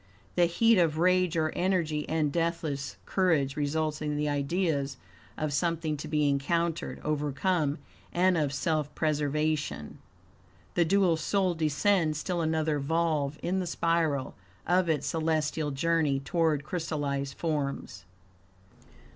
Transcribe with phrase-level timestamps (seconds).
[0.33, 4.97] The heat of rage or energy and deathless courage results in the IDEAS
[5.37, 7.77] of something to be encountered, overcome,
[8.11, 9.99] and of self preservation.
[10.73, 14.33] The dual soul descends still another volve in the spiral
[14.65, 18.03] of its celestial journey toward crystallized forms.